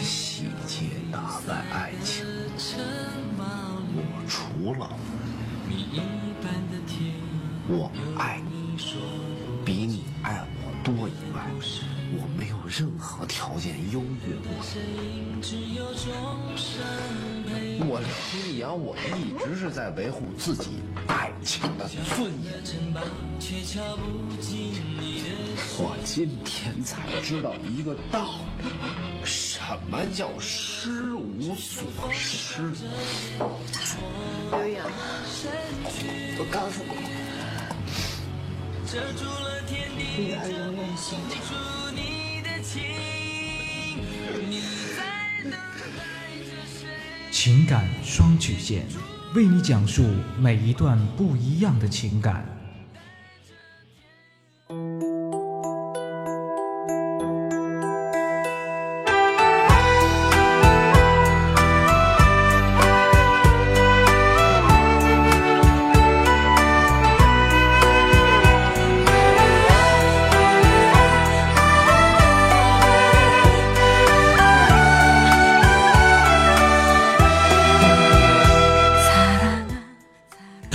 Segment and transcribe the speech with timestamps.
[0.00, 2.24] 细节打败爱情，
[3.94, 4.88] 我除了
[7.68, 8.76] 我爱你
[9.64, 11.48] 比你爱我多以外，
[12.14, 15.42] 我没有任何条件优越过你。
[17.84, 22.52] 我刘洋，我一直是在维护自己爱情的尊严。
[25.84, 28.68] 我今天才知道一个道理，
[29.24, 29.58] 什
[29.90, 32.62] 么叫失无所失。
[36.38, 36.94] 我告诉你，
[40.22, 41.34] 女儿永远心疼。
[47.32, 48.86] 情感双曲线，
[49.34, 50.04] 为你讲述
[50.38, 52.46] 每一段不一样的情感。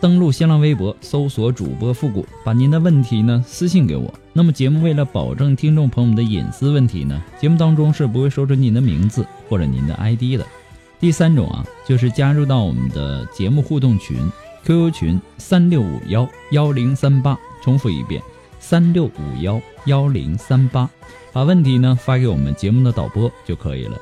[0.00, 4.12] 登录新浪微博，搜索主播复古，把您的问题呢私信给我。
[4.32, 10.46] 那么节目为了保证听众朋友们的隐私问题呢，节目当中是不会说出您的名字或者您的 ID 的。
[10.98, 14.16] 第三种啊，就是加入到我们的节目互动群
[14.64, 18.22] ，QQ 群三六五幺幺零三八，重复一遍
[18.58, 20.88] 三六五幺幺零三八，
[21.32, 23.98] 把问题呢发给我们节目的导播就可以了。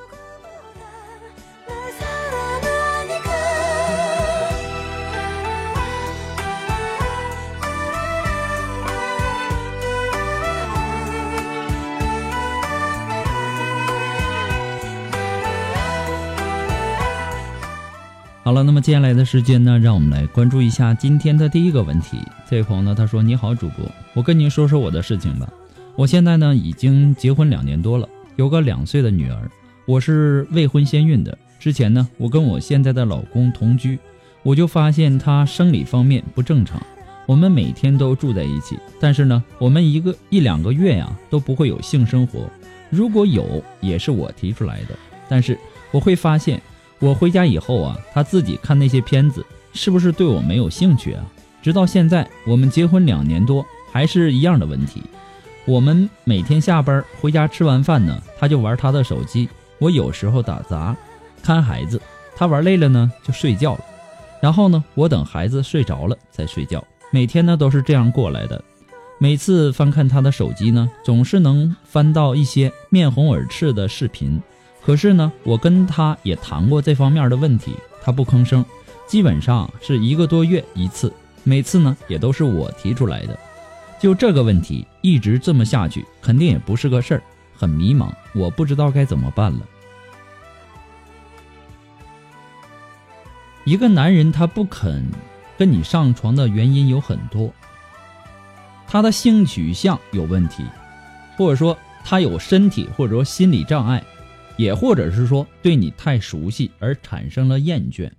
[18.48, 22.16] 好了，那么接下来的时间呢，让我们来关注一下今天的第一个问题。
[22.48, 25.47] 这位朋友呢，他说：“你好，主播，我跟您说说我的事情吧。
[25.97, 29.50] 我现在呢已经结婚两年多了，有个两岁的女儿。
[29.84, 31.36] 我是未婚先孕的。
[31.60, 33.98] 之前呢，我跟我现在的老公同居，
[34.42, 36.80] 我就发现他生理方面不正常。
[37.26, 42.48] 我们每天都住在一起，但是呢，我们一个一两个月呀都不会有性生活。
[42.88, 44.97] 如果有，也是我提出来的。
[45.28, 45.59] 但是
[45.91, 46.59] 我会发现。”
[47.00, 51.25] 我回家以后啊，他自己看那些片子，是不是对我没有兴趣啊？
[51.62, 55.03] 直到现在，我们结婚两年多，还是一样的问题。
[55.64, 59.48] 我们每天下班回家吃完饭呢，他就玩他的手机，
[59.78, 60.97] 我有时候打杂
[61.42, 62.00] 看孩子，
[62.34, 63.80] 他玩累了呢就睡觉了。
[64.41, 66.82] 然后呢，我等孩子睡着了再睡觉。
[67.10, 68.62] 每天呢都是这样过来的。
[69.19, 74.41] 每次翻看他的手机呢，总是能翻到一些面红耳赤的视频。
[74.89, 78.65] 可是呢，我跟他也谈过这方面的问题，他不吭声，
[79.07, 81.13] 基本上是一个多月一次，
[81.45, 83.39] 每次呢也都是我提出来的。
[84.01, 87.23] 就这个问题一直这么下去，肯定也不是个事儿，
[87.55, 89.61] 很迷茫，我不知道该怎么办了。
[93.65, 95.05] 一个男人他不肯
[95.59, 97.53] 跟你上床的原因有很多，
[98.87, 100.65] 他的性取向有问题，
[101.37, 104.03] 或者说他有身体或者说心理障碍。
[104.59, 108.10] 也或者是说对你太熟悉而产生了厌倦，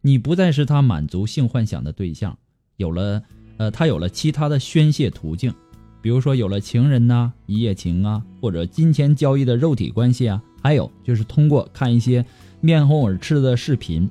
[0.00, 2.36] 你不再是他满足性幻想的对象，
[2.78, 3.22] 有了，
[3.58, 5.54] 呃，他有了其他的宣泄途径。
[6.00, 12.24] 比如说有了情人呐、一夜情啊，或者金钱交易的肉体关系啊，还有就是通过看一些
[12.60, 14.10] 面红耳赤的视频。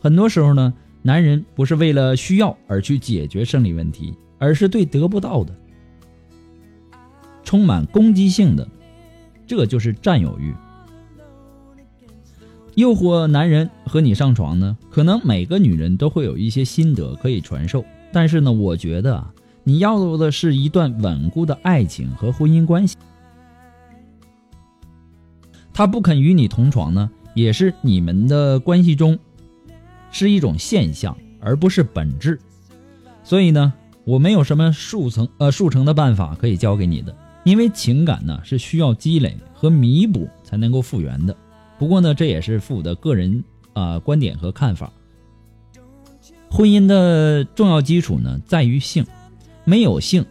[0.00, 0.72] 很多时候呢，
[1.02, 5.54] 男人不是为了需要而去解决生理问题，而是对得不到的
[7.42, 8.66] 充满攻击性的，
[9.46, 10.54] 这就是占有欲。
[12.76, 19.32] 诱惑男人和你上床呢，可能每个女人都会有一些心得可以传授，但是呢，我觉得啊。
[19.68, 22.96] 你要的是一段稳固的爱情和婚姻关系。
[25.72, 29.18] 他不肯与你同床呢，也是你们的关系中
[30.12, 32.38] 是一种现象，而不是本质。
[33.24, 33.72] 所以呢，
[34.04, 37.12] 我没有什么速成呃速成的办法可以教给你的，
[37.42, 41.36] 因为情感呢是需要积累和弥补才能够复原的。
[41.78, 44.92] 不过呢，这也是父母的个人啊观点和看法。
[46.50, 49.04] 婚姻的重要基础呢在于性。
[49.68, 50.24] 没有性，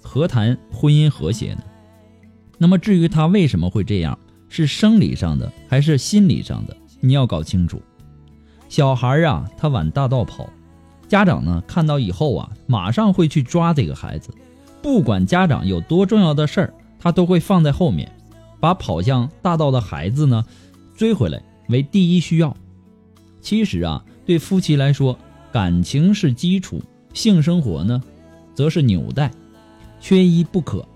[0.00, 1.62] 何谈婚姻和谐呢？
[2.56, 4.16] 那么至于他为什么会这样，
[4.48, 6.76] 是生理上的还是心理上的？
[7.00, 7.82] 你要搞清楚。
[8.68, 10.48] 小孩啊，他往大道跑，
[11.08, 14.30] 家长呢看到以后啊，马上会去抓这个孩子，
[14.80, 18.10] 不管家长有多重要的事儿，他都会放在后面，
[18.60, 20.44] 把跑向大道的孩子呢
[20.96, 22.56] 追回来为第一需要。
[23.40, 25.16] 其实啊，对夫妻来说，
[25.52, 26.82] 感情是基础，
[27.12, 28.02] 性生活呢？
[28.54, 29.30] 则是纽带，
[30.00, 30.86] 缺一不可。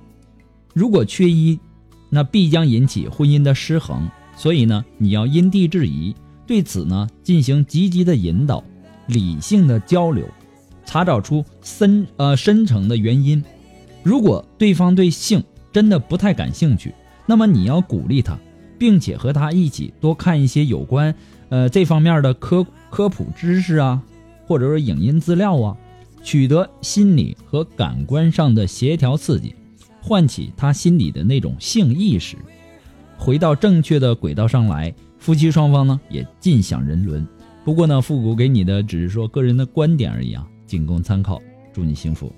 [0.73, 1.58] 如果缺一，
[2.08, 4.11] 那必将引起婚姻的失衡。
[4.37, 6.14] 所以呢，你要因地制宜，
[6.47, 8.64] 对此呢进行积极的引导，
[9.06, 10.26] 理性的交流，
[10.87, 13.44] 查找出深呃深层的原因。
[14.02, 16.94] 如果对方对性真的不太感兴趣，
[17.26, 18.38] 那么你要鼓励他，
[18.80, 21.14] 并且和他一起多看一些有关
[21.50, 24.02] 呃这方面的科科普知识啊，
[24.46, 25.76] 或者说影音资料啊。
[26.22, 29.54] 取得心理和感官上的协调刺激，
[30.02, 32.36] 唤起他心里的那种性意识，
[33.16, 37.26] 回到正确的轨道上来，夫妻双方呢也尽享人伦。
[37.64, 41.40] 不过呢，复古给你的只是说个人的观点而已啊，仅供参考。
[41.72, 42.30] 祝你幸福。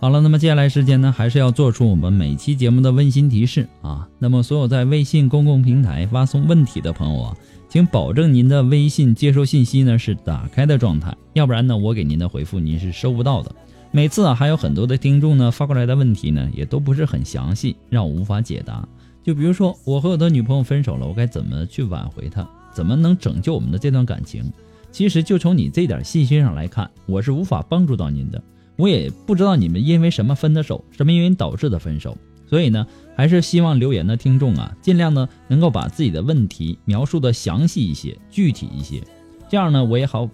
[0.00, 4.08] 好了，那么接下来时间呢，还是要做出我们每期节目的温馨提示啊。
[4.18, 7.36] 那么所有在微信公共平台发送问题的朋友啊，
[7.68, 13.54] 请保证您的微信接收信息呢是打开的状态，要不然呢，我给您的回复您是收不到的。
[13.90, 18.88] 每次啊，还有很多的听众呢发过来的问题呢，也都不是很详细，让我无法解答。
[19.22, 22.48] 就比如说，我和我的女朋友分手了，我该怎么去挽回她？
[22.72, 24.50] 怎么能拯救我们的这段感情？
[24.90, 28.42] 其实就从你这点信息上来看，我是无法帮助到您的。
[28.76, 39.02] 我也不知道你们因为什么分的手，什么原因导致的分手，所以呢，还是希望留言的听众啊，尽量呢能够把自己的问题描述的详细一些、具体一些，
[39.48, 40.28] 这样呢我也好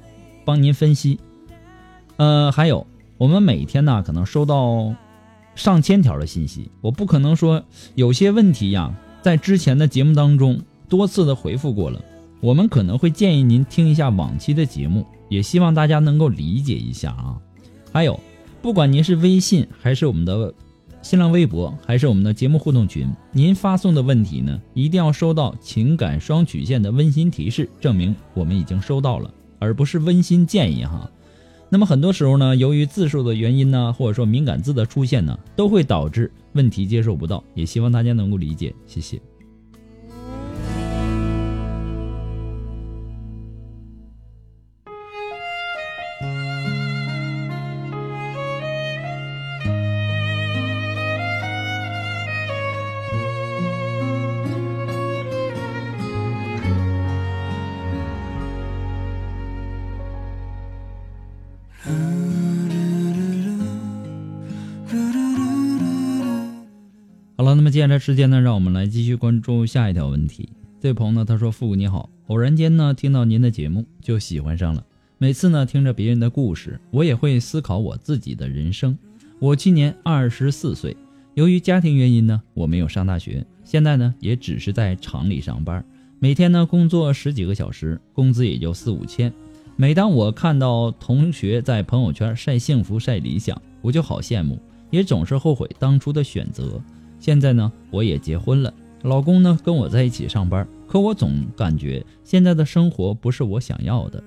[0.45, 1.19] 帮您分析。
[2.17, 2.87] 呃，还有
[3.19, 4.95] 我们每天呢可能收到
[5.55, 12.01] 上千条的信息，我不可能说有些问题呀，在之前的节目当中多次的回复过了，
[12.41, 17.37] 我们可能会建议您听一下往期的节目，也希望大家能够理解一下啊，
[17.97, 18.21] 还有。
[18.61, 20.53] 不管您是微信还是我们的
[21.01, 31.11] 新浪微博，还是我们的节目互动群，您发送的问题呢，一定要收到情感双曲线的温馨提示，证明我们已经收到了，而不是温馨建议哈。
[31.71, 39.19] 那么很多时候呢，由于字数的原因呢，或者说敏感字的出现呢，都会导致问题接受不到，也希望大家能够理解，谢谢。
[67.77, 70.49] 接下来时间呢，让我们来继续关注下一条问题。
[70.81, 74.83] 这位朋友呢，他说：“父母你好，偶然间呢听到您的节目就喜欢上了。
[75.19, 78.97] 每次呢听着别人的故事，我也会思考我自己的人生。
[79.39, 80.97] 我今年二十四岁，
[81.35, 85.85] 由于家庭原因呢，我没有上大学，现在呢也只是在厂里上班，
[86.19, 89.31] 每天呢工作十几个小时，工资也就四五千。
[89.77, 96.81] 每当我看到同学在朋友圈晒幸福、晒理想，我就好羡慕，也总是后悔当初的选择。”
[97.19, 104.23] 现在呢，我也结婚了，老公呢跟我在一起上班，可我总感觉现在的生活不是我想要的。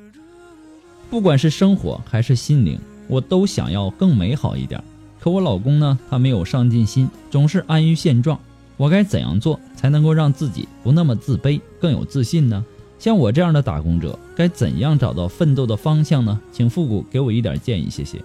[1.10, 4.84] 不管是生活还是心灵，我都想要更美好一点。
[5.20, 8.40] 可我老公呢，他没有上进心，总是安于现状。
[8.78, 12.64] 我该怎样做才能够让自己不那么自卑，更有自信呢？
[12.98, 16.40] 像我这样的打工者，该怎样找到奋斗的方向呢？
[16.52, 18.22] 请复古给我一点建议，谢谢。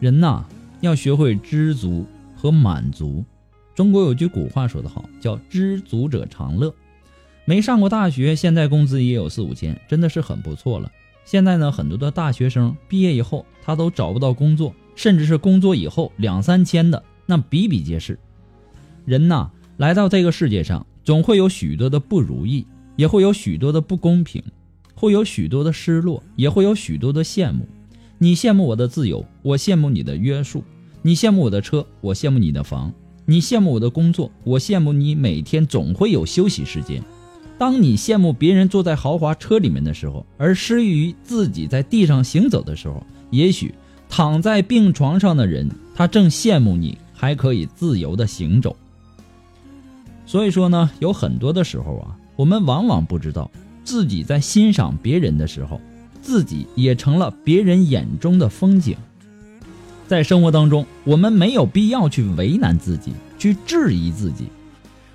[0.00, 0.42] 人呐，
[0.80, 3.22] 要学会知足和满足。
[3.74, 6.74] 中国有句古话说得好，叫“知足者常乐”。
[7.44, 10.90] 没上过大学，现在工资也有四五千，真的是很不错了。
[11.26, 18.18] 现在呢，很多的大学生毕业以后，他都找不到工作，甚至是工作以后两三千的，那比比皆是。
[19.04, 22.66] 人呐，来到这个世界上，总会有许多的不如意，
[22.96, 24.42] 也会有许多的不公平，
[24.94, 27.68] 会有许多的失落，也会有许多的羡慕。
[28.22, 30.60] 你羡慕我的自由，我羡慕你的约束；
[31.00, 32.92] 你羡慕我的车，我羡慕你的房；
[33.24, 37.02] 你羡慕我的工作，我羡慕你每天总会有休息时间。
[37.56, 43.74] 当你羡慕别人坐在豪华车里面的时候，而失于自己在地上行走的时候，也许
[44.10, 48.76] 躺在病床上的人，他正羡慕你还可以自由的行走。
[50.26, 53.50] 所以说呢，有很多的时候啊，我们往往不知道
[53.82, 55.80] 自己在欣赏别人的时候，
[56.22, 58.96] 自己也成了别人眼中的风景。
[60.06, 64.46] 在生活当中，我们没有必要去为难自己，去质疑自己。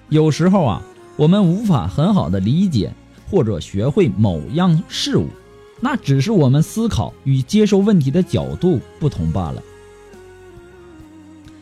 [0.09, 0.81] 有时候啊。
[1.17, 2.91] 我们无法很好的理解
[3.29, 5.29] 或者学会某样事物，
[5.79, 9.63] 那只是我们思考与接受问题的角度不同罢了。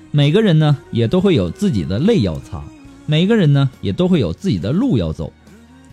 [0.09, 2.63] 每个人呢，也都会有自己的泪要擦；
[3.05, 5.31] 每个人呢，也都会有自己的路要走。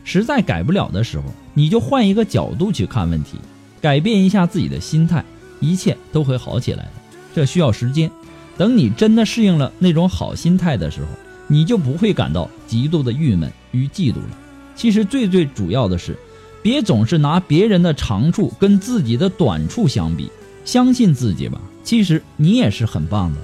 [0.02, 3.38] 实在改不了的时候，你就换一个角度去看问题，
[3.80, 5.24] 改变一下自己的心态，
[5.60, 6.92] 一切都会好起来的。
[7.34, 8.10] 这需要时间，
[8.56, 11.08] 等你真的适应了那种好心态的时候。
[11.52, 14.38] 你就不会感到极度的郁闷与嫉妒了。
[14.76, 16.16] 其实最最主要的是，
[16.62, 20.30] 别总是拿别人的长处跟自己的短处相比，
[20.64, 21.60] 相信自己吧。
[21.82, 23.40] 其实你也是很棒的。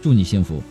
[0.00, 0.62] 祝你幸福。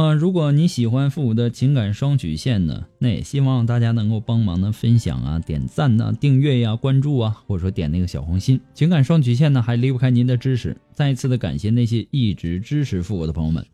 [0.00, 8.58] 么，如果你喜欢复古的情感双曲线呢，那也希望大家能够帮忙呢分享啊、点赞呐、订阅呀、关注啊，或者说点那个小红心。
[8.72, 10.76] 情感双曲线呢，还离不开您的支持。
[10.94, 13.66] 再一次的感谢那些一直支持复古的朋友们，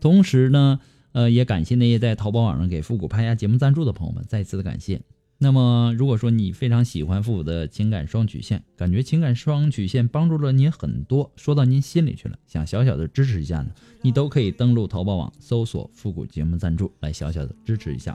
[0.00, 0.78] 同时呢，
[1.12, 5.00] 呃，也感谢那些在淘宝网上给复古拍下节目赞助的朋友们，再一次的感谢。
[5.42, 13.70] 那么，如果说你非常喜欢复古的情感双曲线，感觉情感双曲线帮助了您很多，说到您心里去了，想小小的支持一下呢，
[14.02, 18.14] 你都可以登录淘宝网搜索“复古节目赞助”来小小的支持一下。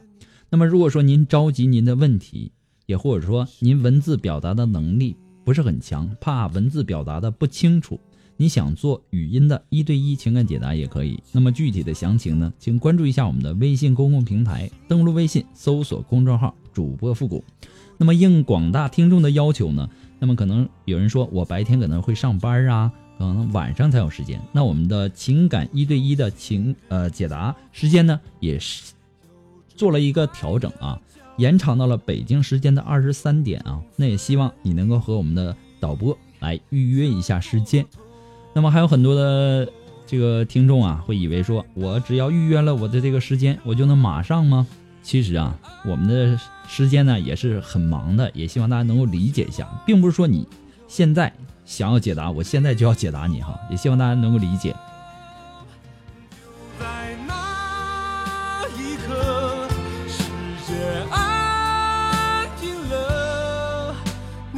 [0.52, 2.52] 那么，如果说您着急您的问题，
[2.86, 8.00] 也或者说您文字表达的能力不是很强，怕文字表达的不清楚。
[8.38, 11.22] 你想做语音的一对一情感解答也可以。
[11.32, 17.44] 那么具体的详情呢，请关注一下我们的微信公共平台，登录微信搜索公众号“主播复古”。
[17.98, 19.90] 那么应广大听众的要求呢，
[20.20, 24.42] 那么可能有人说我白天可能会上班啊，可能晚上才有时间。
[24.52, 28.92] 那我们的情感一对一的情呃解答时间呢，也是
[29.78, 31.00] 做了一个调整啊，
[31.38, 33.82] 延长到了北京时间的二十三点啊。
[33.96, 37.86] 那也希望你能够和我们的导播来预约一下时间。
[38.56, 39.70] 那么还有很多的
[40.08, 44.66] 这个听众啊，会以为说我只要预约了我的这个时间，我就能马上吗？
[45.04, 45.54] 其实啊，
[45.86, 50.48] 我们的时间呢也是很忙的，也希望大家能够理解一下，并不是说你
[50.88, 51.34] 现在
[51.66, 54.74] 想要解答，我现在就要解答你哈，也希望大家能够理解。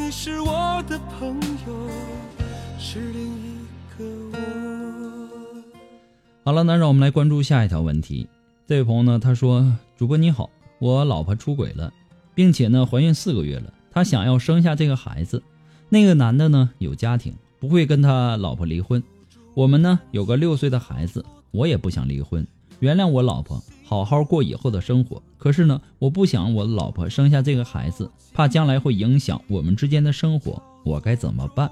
[0.09, 1.89] 是我的朋友，
[2.77, 3.56] 是另一
[6.43, 8.27] 好了，那让我们来关注下一条问题。
[8.65, 10.49] 这位朋友呢，他说：“主播你好，
[10.79, 11.91] 我老婆出轨了，
[12.35, 15.41] 并且呢怀孕四个月了，他想要生下这个孩子。
[15.89, 19.01] 那个男的呢有家庭，不会跟他老婆离婚。
[19.53, 22.45] 我们呢有个六岁的孩子，我也不想离婚，
[22.79, 25.21] 原谅我老婆，好好过以后的生活。
[25.37, 31.71] 可是呢，我不想我老婆生下这个孩子，怕将来会影响我们之间的生活，我该怎么办？”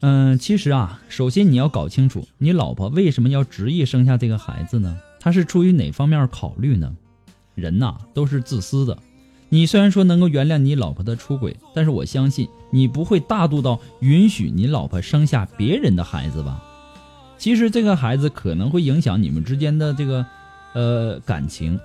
[0.00, 4.96] 嗯，其实啊，首先你要搞清楚，你老婆为什么要执意生下这个孩子呢？
[5.18, 6.94] 她是出于哪方面考虑呢？
[7.56, 8.96] 人呐都是自私的。
[9.48, 16.62] 你虽然说能够原谅你老婆的出轨，但是我相信你不会大度到允许你老婆生下别人的孩子吧？
[17.36, 20.24] 其实这个孩子可能会影响你们之间的这个
[20.74, 21.80] 呃感情，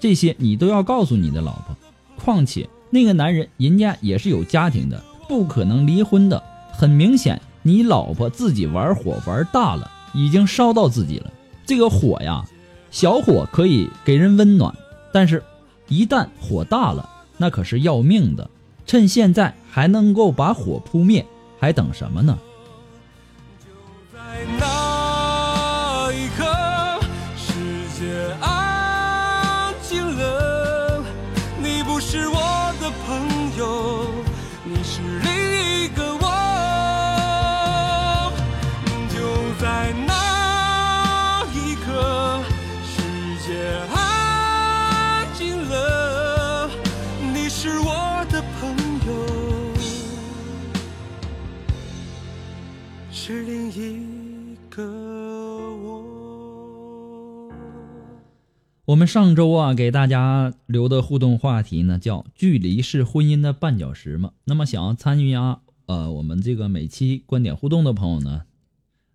[0.00, 1.76] 这些你都要告诉你的老婆。
[2.16, 6.42] 况且那个男人人家也是有家庭的，不可能离婚的。
[6.72, 11.30] 很明显，你老婆自己玩火玩大了，已经烧到自己了。
[11.64, 12.44] 这个火呀，
[12.90, 14.74] 小火可以给人温暖，
[15.12, 15.42] 但是，
[15.88, 18.50] 一旦火大了，那可是要命的。
[18.84, 21.24] 趁现在还能够把火扑灭，
[21.60, 22.36] 还等什么呢？
[58.92, 64.32] 我们上周啊给大家留的互动话题呢，叫“距离是婚姻的绊脚石”嘛。
[64.44, 68.42] 那么想要参与啊，呃，我们这个每期观点互动的朋友呢，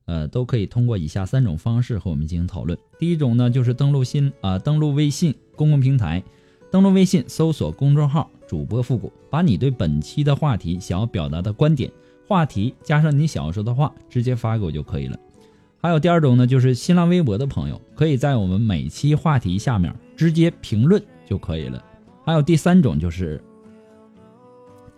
[0.05, 2.75] 呃，都可以通过以下三种方式和我们进行讨论。
[2.97, 6.23] 第一种呢，就是登录新啊，登录微信公共平台，
[6.71, 11.91] 登录微信搜索公众号“主播复古”，把你对本期的话题想要表达的观点。
[12.27, 15.19] 话题加上你想要说的话，直接发给我就可以了。
[15.81, 21.83] 还有第二种呢，就是新浪微博的朋友，可以在我们每期话题下面直接评论就可以了。
[22.25, 23.41] 还有第三种就是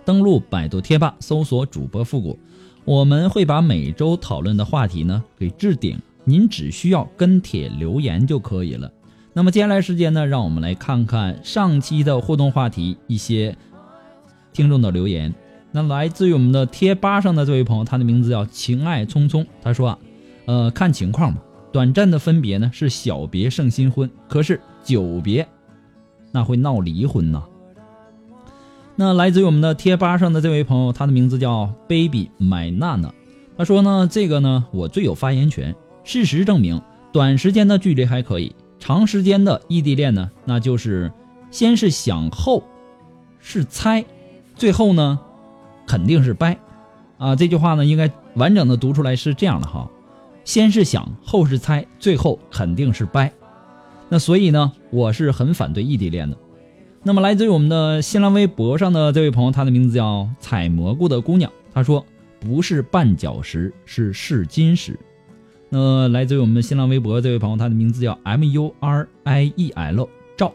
[0.06, 2.40] 登录百度贴吧，搜索主播复古，
[2.86, 8.92] 我们会把每周讨论的话题呢给置顶，您只需要跟帖留言就可以了。
[9.34, 13.56] 那么接下来时间呢，让我们来看看上期的互动话题一些
[14.52, 15.34] 听众的留言。
[15.72, 19.46] 那来自于我们的贴吧上的这位朋友，他的名字叫情爱匆匆。
[19.62, 20.00] 他说啊，
[20.50, 21.40] 呃，看情况吧，
[21.72, 25.48] 短暂的分别呢是小别胜新婚，可是久别，
[26.32, 27.44] 那会闹离婚呐。
[28.96, 33.14] 那来自于我们的贴吧上的这位朋友，他的名字叫 baby 买娜娜。
[33.60, 35.76] 他说呢，这个呢我最有发言权。
[36.04, 36.82] 事实证明，
[37.12, 41.14] 短时间的距离还可以，长时间的异地恋呢，那就是
[41.52, 42.64] 先是想后
[43.40, 44.04] 是猜，
[44.56, 45.20] 最后呢。
[45.86, 46.58] 肯定是掰，
[47.20, 49.90] 啊，这句话呢应该完整的读出来是这样的哈，
[50.44, 53.32] 先是想，后是猜，最后肯定是掰。
[54.10, 56.36] 那所以呢，我是很反对异地恋的。
[57.04, 62.06] 那么来自于我们的新浪微博上的这位朋友，他的名字叫采蘑菇的姑娘，他说
[62.40, 65.00] 不是绊脚石，是试金石。
[65.70, 70.52] 那来自于我们的新浪微博这位朋友，他的名字叫 M U R I E L 赵，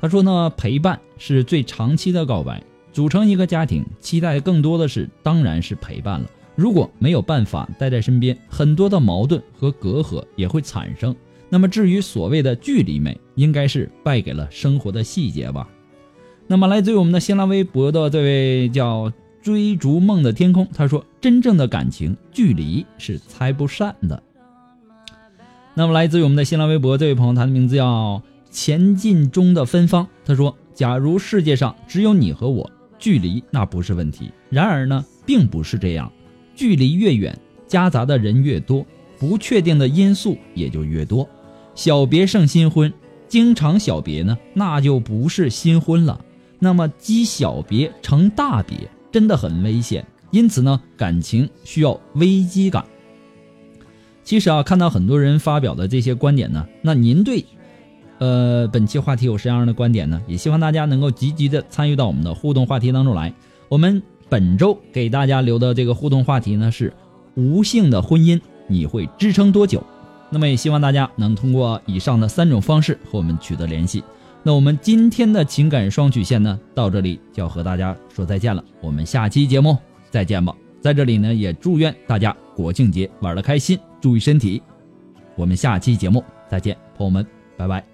[0.00, 2.62] 他说呢，陪伴是最长期的告白。
[2.92, 6.26] 组成一个家庭，期待更多的是，当然是陪伴了。
[6.54, 11.14] 如果没有办法待在身边，很多的矛盾和隔阂也会产生。
[11.48, 15.68] 那么，至于所谓的距离美，应该是败给了生活的细节吧。
[16.46, 19.12] 那么，来自于我们的新浪微博的这位叫
[19.42, 24.22] 追逐梦的天空，他说：“真正的感情，距离是拆不散的。”
[25.74, 36.12] 那么，来自于我们的新浪微博这位朋友，他的名字叫前进中的芬芳，他说：“假如世界上只有你和我。”距离那不是问题，然而呢，并不是这样。
[36.54, 38.84] 距离越远，夹杂的人越多，
[39.18, 41.28] 不确定的因素也就越多。
[41.74, 42.92] 小别胜新婚，
[43.28, 46.24] 经常小别呢，那就不是新婚了。
[46.58, 48.76] 那么积小别成大别，
[49.10, 50.06] 真的很危险。
[50.30, 52.84] 因此呢，感情需要危机感。
[54.22, 57.44] 其实啊，看到很多人发表的这些观点呢，那您对？
[58.18, 60.22] 呃，本期话题有什么样的观点呢？
[60.28, 63.34] 也希望大家能够积极的参与到我们的互动话题当中来。
[63.68, 64.00] 我们
[64.32, 66.90] 本周给大家留的这个互动话题呢是：
[67.34, 69.84] 无性的婚姻你会支撑多久？
[70.30, 74.02] 那么也希望大家能通过以上的三种方式和我们取得联系。
[74.42, 78.64] 那我们今天的情感双曲线呢，到这里就要和大家说再见了。
[78.80, 79.76] 我们下期节目
[80.10, 80.56] 再见吧。
[80.80, 84.62] 在这里呢，也祝愿大家国庆节玩的开心，注意身体。
[85.36, 87.26] 我们下期节目再见，朋友们，
[87.58, 87.91] 拜拜。